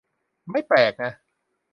[0.51, 1.11] ไม่แปลกน่ะ